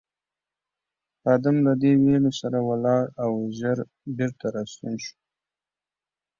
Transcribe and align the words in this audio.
خادم 1.21 1.55
له 1.65 1.73
دې 1.81 1.91
ویلو 2.03 2.31
سره 2.41 2.59
ولاړ 2.69 3.03
او 3.23 3.31
ژر 3.57 3.77
بېرته 4.17 4.45
راستون 4.55 4.93
شو. 5.03 5.15